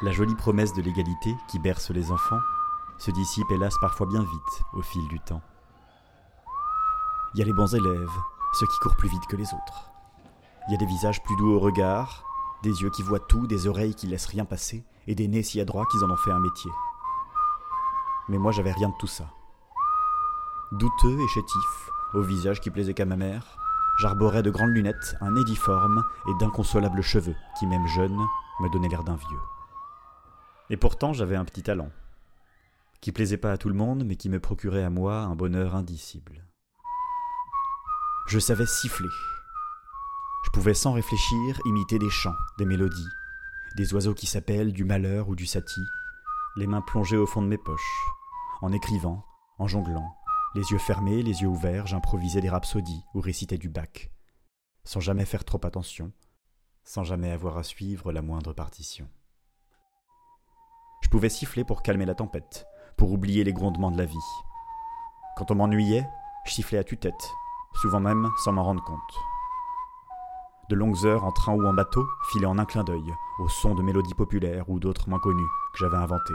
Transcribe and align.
La 0.00 0.12
jolie 0.12 0.36
promesse 0.36 0.72
de 0.74 0.82
l'égalité 0.82 1.36
qui 1.48 1.58
berce 1.58 1.90
les 1.90 2.12
enfants 2.12 2.38
se 2.98 3.10
dissipe 3.10 3.50
hélas 3.50 3.74
parfois 3.80 4.06
bien 4.06 4.22
vite 4.22 4.62
au 4.72 4.80
fil 4.80 5.06
du 5.08 5.18
temps. 5.18 5.42
Il 7.34 7.40
y 7.40 7.42
a 7.42 7.44
les 7.44 7.52
bons 7.52 7.74
élèves, 7.74 8.16
ceux 8.52 8.66
qui 8.68 8.78
courent 8.78 8.94
plus 8.94 9.08
vite 9.08 9.26
que 9.26 9.34
les 9.34 9.52
autres. 9.52 9.90
Il 10.68 10.72
y 10.72 10.74
a 10.76 10.78
des 10.78 10.86
visages 10.86 11.20
plus 11.24 11.34
doux 11.34 11.52
au 11.52 11.58
regard, 11.58 12.24
des 12.62 12.80
yeux 12.80 12.90
qui 12.90 13.02
voient 13.02 13.18
tout, 13.18 13.48
des 13.48 13.66
oreilles 13.66 13.96
qui 13.96 14.06
laissent 14.06 14.26
rien 14.26 14.44
passer, 14.44 14.84
et 15.08 15.16
des 15.16 15.26
nez 15.26 15.42
si 15.42 15.60
adroits 15.60 15.86
qu'ils 15.86 16.04
en 16.04 16.10
ont 16.10 16.16
fait 16.16 16.30
un 16.30 16.38
métier. 16.38 16.70
Mais 18.28 18.38
moi 18.38 18.52
j'avais 18.52 18.72
rien 18.72 18.90
de 18.90 18.96
tout 19.00 19.08
ça. 19.08 19.24
Douteux 20.70 21.18
et 21.18 21.28
chétif, 21.28 21.90
au 22.14 22.22
visage 22.22 22.60
qui 22.60 22.70
plaisait 22.70 22.94
qu'à 22.94 23.04
ma 23.04 23.16
mère, 23.16 23.58
j'arborais 23.98 24.44
de 24.44 24.50
grandes 24.52 24.70
lunettes, 24.70 25.16
un 25.20 25.32
nez 25.32 25.44
difforme 25.44 26.04
et 26.28 26.34
d'inconsolables 26.38 27.02
cheveux 27.02 27.36
qui, 27.58 27.66
même 27.66 27.86
jeunes, 27.88 28.24
me 28.60 28.68
donnaient 28.68 28.88
l'air 28.88 29.02
d'un 29.02 29.16
vieux. 29.16 29.57
Et 30.70 30.76
pourtant 30.76 31.12
j'avais 31.12 31.36
un 31.36 31.44
petit 31.44 31.62
talent, 31.62 31.90
qui 33.00 33.12
plaisait 33.12 33.36
pas 33.36 33.52
à 33.52 33.58
tout 33.58 33.68
le 33.68 33.74
monde, 33.74 34.04
mais 34.04 34.16
qui 34.16 34.28
me 34.28 34.40
procurait 34.40 34.84
à 34.84 34.90
moi 34.90 35.20
un 35.20 35.34
bonheur 35.34 35.74
indicible. 35.74 36.44
Je 38.26 38.38
savais 38.38 38.66
siffler. 38.66 39.08
Je 40.44 40.50
pouvais 40.50 40.74
sans 40.74 40.92
réfléchir 40.92 41.60
imiter 41.64 41.98
des 41.98 42.10
chants, 42.10 42.36
des 42.58 42.66
mélodies, 42.66 43.08
des 43.76 43.94
oiseaux 43.94 44.14
qui 44.14 44.26
s'appellent 44.26 44.72
du 44.72 44.84
malheur 44.84 45.28
ou 45.28 45.36
du 45.36 45.46
satie, 45.46 45.86
les 46.56 46.66
mains 46.66 46.82
plongées 46.82 47.16
au 47.16 47.26
fond 47.26 47.42
de 47.42 47.46
mes 47.46 47.58
poches. 47.58 48.04
En 48.60 48.72
écrivant, 48.72 49.24
en 49.58 49.66
jonglant, 49.66 50.14
les 50.54 50.70
yeux 50.72 50.78
fermés, 50.78 51.22
les 51.22 51.42
yeux 51.42 51.48
ouverts, 51.48 51.86
j'improvisais 51.86 52.40
des 52.40 52.50
rhapsodies 52.50 53.04
ou 53.14 53.20
récitais 53.20 53.58
du 53.58 53.68
bac, 53.68 54.10
sans 54.84 55.00
jamais 55.00 55.24
faire 55.24 55.44
trop 55.44 55.60
attention, 55.64 56.12
sans 56.84 57.04
jamais 57.04 57.30
avoir 57.30 57.58
à 57.58 57.62
suivre 57.62 58.12
la 58.12 58.22
moindre 58.22 58.52
partition. 58.52 59.08
Je 61.08 61.10
pouvais 61.10 61.30
siffler 61.30 61.64
pour 61.64 61.82
calmer 61.82 62.04
la 62.04 62.14
tempête, 62.14 62.66
pour 62.98 63.10
oublier 63.12 63.42
les 63.42 63.54
grondements 63.54 63.90
de 63.90 63.96
la 63.96 64.04
vie. 64.04 64.14
Quand 65.38 65.50
on 65.50 65.54
m'ennuyait, 65.54 66.06
je 66.44 66.52
sifflais 66.52 66.76
à 66.76 66.84
tue-tête, 66.84 67.32
souvent 67.80 67.98
même 67.98 68.28
sans 68.44 68.52
m'en 68.52 68.62
rendre 68.62 68.84
compte. 68.84 69.18
De 70.68 70.74
longues 70.74 71.06
heures 71.06 71.24
en 71.24 71.32
train 71.32 71.54
ou 71.54 71.66
en 71.66 71.72
bateau 71.72 72.06
filaient 72.30 72.44
en 72.44 72.58
un 72.58 72.66
clin 72.66 72.84
d'œil, 72.84 73.14
au 73.38 73.48
son 73.48 73.74
de 73.74 73.82
mélodies 73.82 74.12
populaires 74.12 74.68
ou 74.68 74.80
d'autres 74.80 75.08
moins 75.08 75.18
connues 75.18 75.48
que 75.72 75.78
j'avais 75.78 75.96
inventées. 75.96 76.34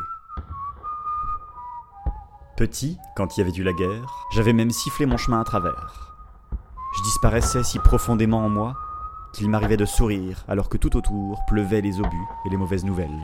Petit, 2.57 2.97
quand 3.15 3.37
il 3.37 3.41
y 3.41 3.43
avait 3.43 3.55
eu 3.55 3.61
la 3.63 3.73
guerre, 3.73 4.25
j'avais 4.31 4.53
même 4.53 4.71
sifflé 4.71 5.05
mon 5.05 5.17
chemin 5.17 5.41
à 5.41 5.43
travers. 5.43 6.15
Je 6.97 7.03
disparaissais 7.03 7.63
si 7.63 7.77
profondément 7.77 8.43
en 8.43 8.49
moi 8.49 8.73
qu'il 9.33 9.51
m'arrivait 9.51 9.77
de 9.77 9.85
sourire 9.85 10.43
alors 10.47 10.67
que 10.67 10.77
tout 10.77 10.97
autour 10.97 11.45
pleuvaient 11.45 11.81
les 11.81 11.99
obus 11.99 12.27
et 12.47 12.49
les 12.49 12.57
mauvaises 12.57 12.85
nouvelles. 12.85 13.21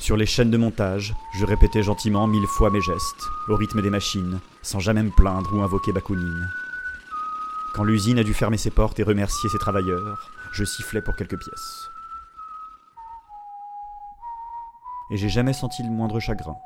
Sur 0.00 0.16
les 0.16 0.24
chaînes 0.24 0.50
de 0.50 0.56
montage, 0.56 1.14
je 1.34 1.44
répétais 1.44 1.82
gentiment 1.82 2.26
mille 2.26 2.46
fois 2.46 2.70
mes 2.70 2.80
gestes, 2.80 3.28
au 3.48 3.54
rythme 3.54 3.82
des 3.82 3.90
machines, 3.90 4.40
sans 4.62 4.80
jamais 4.80 5.02
me 5.02 5.10
plaindre 5.10 5.54
ou 5.54 5.60
invoquer 5.60 5.92
Bakounine. 5.92 6.48
Quand 7.74 7.84
l'usine 7.84 8.18
a 8.18 8.24
dû 8.24 8.32
fermer 8.32 8.56
ses 8.56 8.70
portes 8.70 8.98
et 8.98 9.02
remercier 9.02 9.50
ses 9.50 9.58
travailleurs, 9.58 10.30
je 10.52 10.64
sifflais 10.64 11.02
pour 11.02 11.16
quelques 11.16 11.38
pièces. 11.38 11.90
Et 15.10 15.18
j'ai 15.18 15.28
jamais 15.28 15.52
senti 15.52 15.82
le 15.82 15.90
moindre 15.90 16.18
chagrin, 16.18 16.56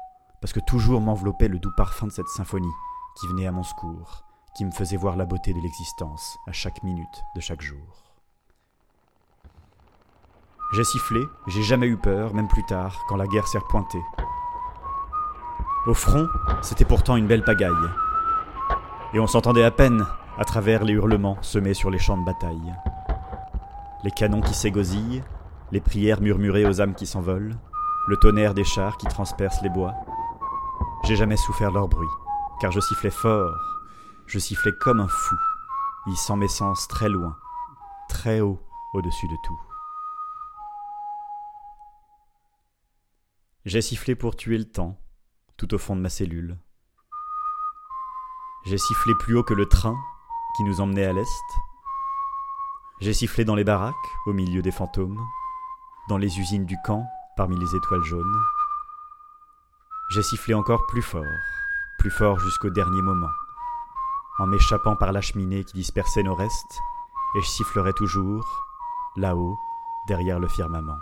parce 0.41 0.53
que 0.53 0.61
toujours 0.61 1.01
m'enveloppait 1.01 1.49
le 1.49 1.59
doux 1.59 1.73
parfum 1.77 2.07
de 2.07 2.13
cette 2.13 2.29
symphonie 2.29 2.73
qui 3.19 3.27
venait 3.27 3.49
à 3.49 3.53
mon 3.53 3.65
secours, 3.65 4.25
qui 4.57 4.65
me 4.65 4.71
faisait 4.71 4.97
voir 4.97 5.17
la 5.17 5.27
beauté 5.27 5.53
de 5.53 5.61
l'existence 5.61 6.39
à 6.47 6.53
chaque 6.53 6.85
minute 6.85 7.25
de 7.35 7.41
chaque 7.41 7.63
jour. 7.63 8.14
J'ai 10.73 10.85
sifflé, 10.85 11.29
j'ai 11.47 11.63
jamais 11.63 11.87
eu 11.87 11.97
peur, 11.97 12.35
même 12.35 12.49
plus 12.49 12.65
tard, 12.65 13.05
quand 13.09 13.17
la 13.17 13.27
guerre 13.27 13.47
s'est 13.47 13.59
repointée. 13.59 14.03
Au 15.87 15.95
front, 15.95 16.27
c'était 16.63 16.85
pourtant 16.85 17.17
une 17.17 17.27
belle 17.27 17.45
pagaille. 17.45 17.73
Et 19.13 19.21
on 19.21 19.27
s'entendait 19.27 19.65
à 19.65 19.71
peine 19.71 20.05
à 20.39 20.45
travers 20.45 20.83
les 20.83 20.95
hurlements 20.95 21.39
semés 21.43 21.75
sur 21.75 21.91
les 21.91 21.99
champs 21.99 22.17
de 22.17 22.25
bataille. 22.25 22.75
Les 24.03 24.11
canons 24.11 24.41
qui 24.41 24.55
s'égosillent, 24.55 25.23
les 25.71 25.81
prières 25.81 26.21
murmurées 26.21 26.67
aux 26.67 26.81
âmes 26.81 26.95
qui 26.95 27.07
s'envolent, 27.07 27.57
le 28.09 28.17
tonnerre 28.17 28.55
des 28.55 28.65
chars 28.65 28.97
qui 28.97 29.07
transpercent 29.07 29.63
les 29.63 29.69
bois. 29.69 29.95
J'ai 31.05 31.17
jamais 31.17 31.37
souffert 31.37 31.71
leur 31.71 31.89
bruit, 31.89 32.09
car 32.61 32.73
je 32.73 32.81
sifflais 32.81 33.11
fort, 33.11 33.55
je 34.27 34.39
sifflais 34.39 34.73
comme 34.81 35.01
un 35.01 35.09
fou, 35.09 35.37
hissant 36.07 36.37
mes 36.37 36.49
sens 36.49 36.89
très 36.89 37.09
loin, 37.09 37.37
très 38.09 38.41
haut 38.41 38.59
au-dessus 38.95 39.29
de 39.29 39.37
tout. 39.45 39.74
J'ai 43.65 43.81
sifflé 43.81 44.15
pour 44.15 44.37
tuer 44.37 44.59
le 44.59 44.71
temps, 44.71 45.01
tout 45.57 45.73
au 45.73 45.79
fond 45.79 45.97
de 45.97 46.03
ma 46.03 46.11
cellule. 46.11 46.59
J'ai 48.67 48.77
sifflé 48.77 49.15
plus 49.21 49.39
haut 49.39 49.43
que 49.43 49.55
le 49.55 49.67
train 49.67 49.97
qui 50.55 50.65
nous 50.65 50.83
emmenait 50.83 51.07
à 51.07 51.15
l'est. 51.15 51.27
J'ai 53.01 53.15
sifflé 53.15 53.47
dans 53.47 53.55
les 53.55 53.65
baraques, 53.65 53.95
au 54.27 54.35
milieu 54.35 54.61
des 54.61 54.71
fantômes, 54.71 55.19
dans 56.11 56.19
les 56.19 56.39
usines 56.39 56.67
du 56.67 56.77
camp, 56.85 57.07
parmi 57.39 57.59
les 57.59 57.75
étoiles 57.75 58.05
jaunes. 58.05 58.39
J'ai 60.11 60.23
sifflé 60.23 60.53
encore 60.53 60.87
plus 60.87 61.01
fort, 61.01 61.25
plus 61.99 62.11
fort 62.11 62.39
jusqu'au 62.41 62.69
dernier 62.69 63.01
moment, 63.01 63.33
en 64.41 64.47
m'échappant 64.47 64.95
par 64.95 65.11
la 65.11 65.23
cheminée 65.23 65.65
qui 65.65 65.73
dispersait 65.73 66.23
nos 66.23 66.35
restes, 66.35 66.79
et 67.37 67.41
je 67.41 67.47
sifflerai 67.47 67.95
toujours, 67.95 68.47
là-haut, 69.17 69.57
derrière 70.07 70.39
le 70.39 70.49
firmament. 70.49 70.99